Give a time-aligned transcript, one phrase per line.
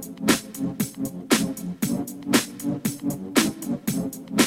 [0.00, 0.20] Thank
[4.30, 4.37] you.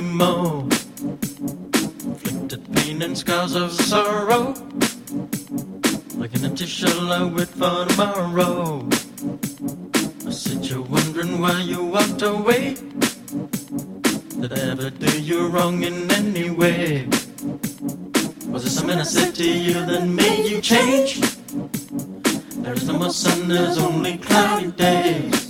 [0.00, 0.62] More.
[1.02, 4.54] Inflicted pain and scars of sorrow,
[6.14, 8.88] like an empty shell I wait for tomorrow.
[10.26, 12.76] I said you're wondering why you walked away.
[14.40, 17.06] Did I ever do you wrong in any way?
[18.46, 21.20] Was it something I said to you that made you change?
[22.62, 25.49] There's no more sun, there's only cloudy days.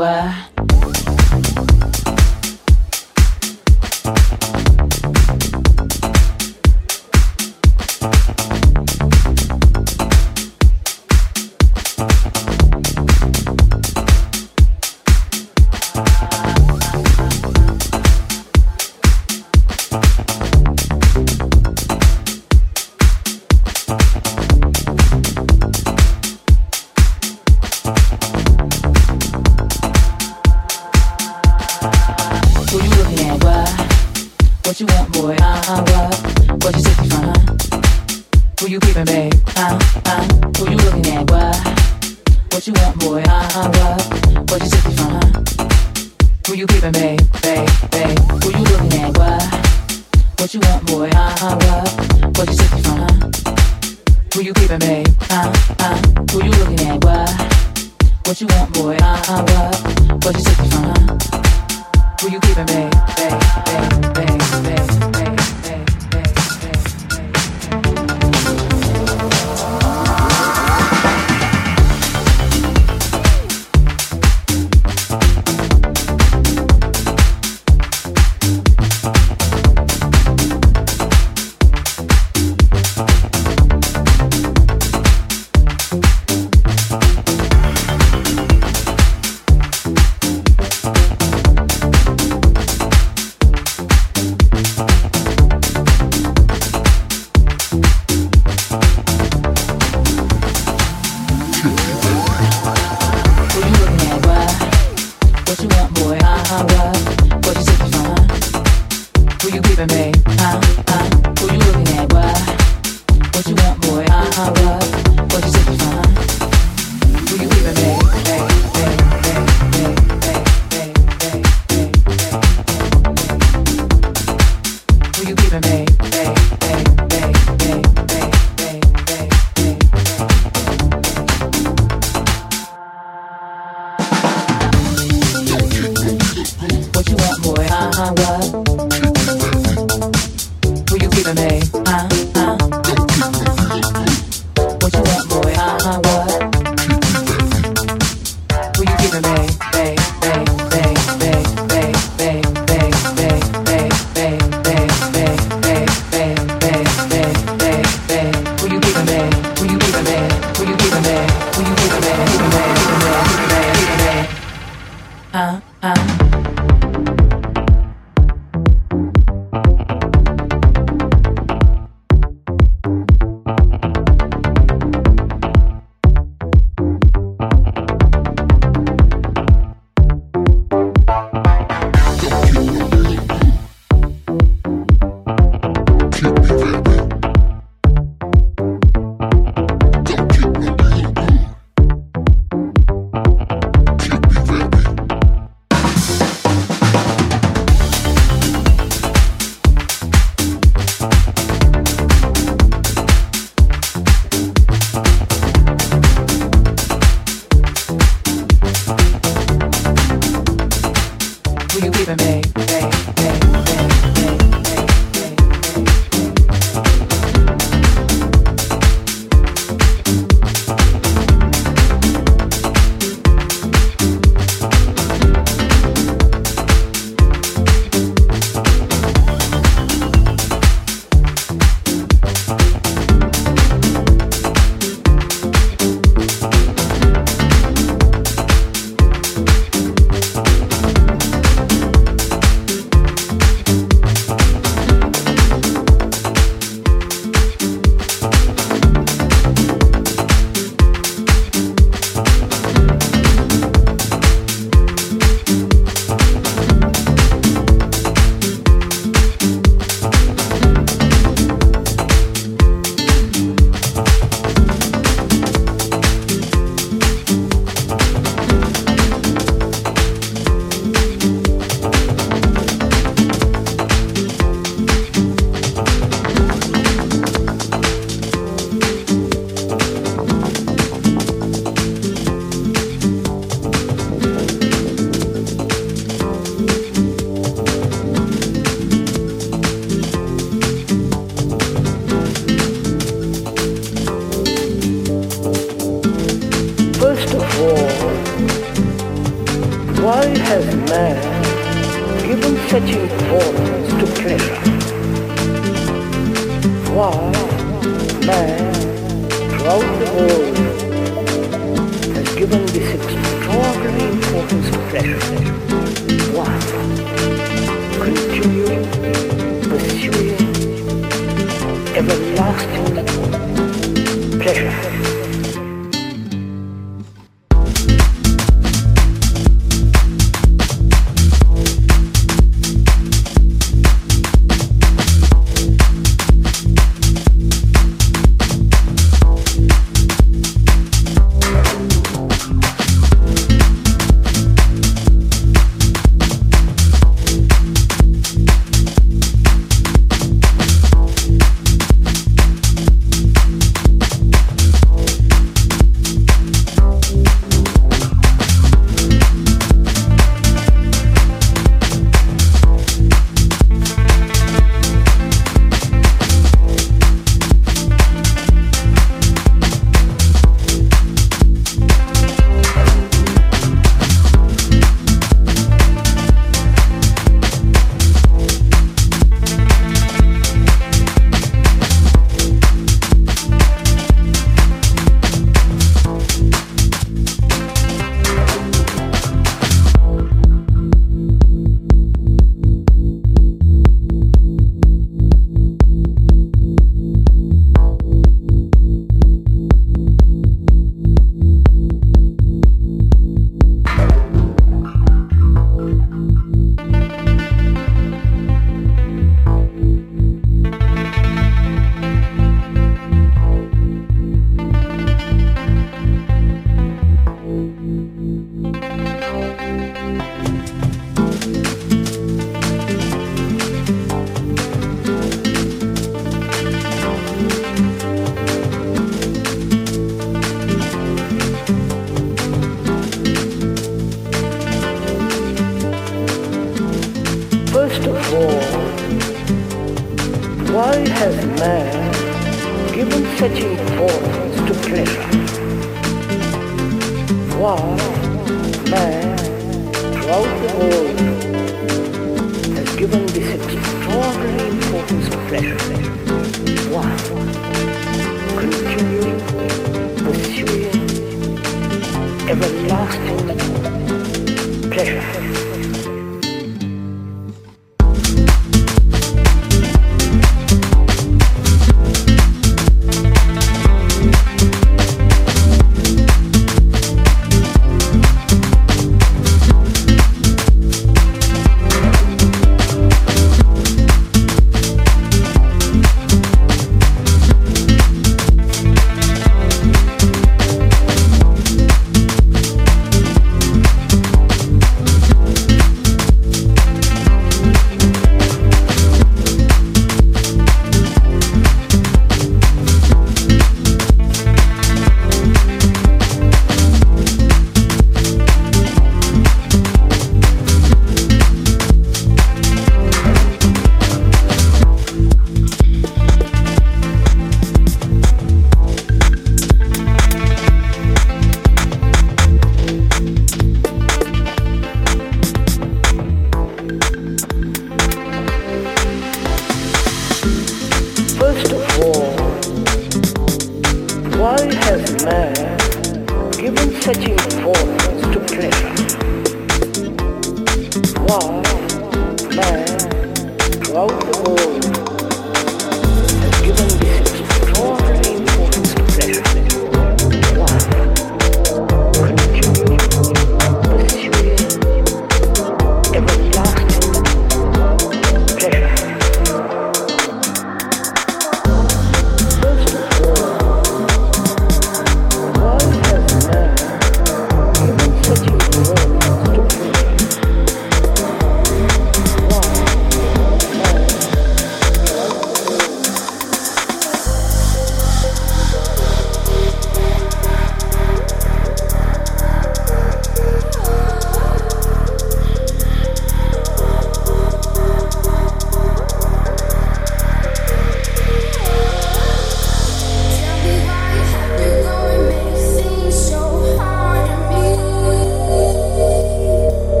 [0.00, 1.89] were.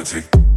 [0.00, 0.49] I'm